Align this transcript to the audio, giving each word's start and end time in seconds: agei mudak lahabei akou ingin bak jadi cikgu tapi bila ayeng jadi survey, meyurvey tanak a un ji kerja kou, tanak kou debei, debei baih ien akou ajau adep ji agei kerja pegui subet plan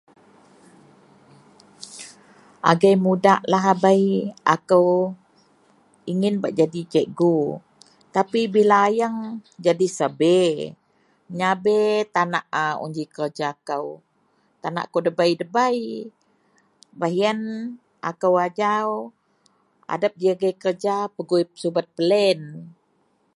agei 2.71 2.95
mudak 3.05 3.41
lahabei 3.53 4.03
akou 4.55 4.89
ingin 6.11 6.35
bak 6.41 6.55
jadi 6.59 6.81
cikgu 6.93 7.37
tapi 8.15 8.41
bila 8.55 8.77
ayeng 8.89 9.17
jadi 9.65 9.87
survey, 9.97 10.49
meyurvey 11.37 11.89
tanak 12.15 12.45
a 12.63 12.65
un 12.83 12.91
ji 12.95 13.03
kerja 13.15 13.49
kou, 13.67 13.85
tanak 14.63 14.85
kou 14.91 15.01
debei, 15.05 15.31
debei 15.41 15.79
baih 16.99 17.15
ien 17.19 17.39
akou 18.09 18.33
ajau 18.47 18.89
adep 19.93 20.13
ji 20.19 20.27
agei 20.35 20.55
kerja 20.63 20.95
pegui 21.17 21.41
subet 21.61 21.87
plan 21.97 22.39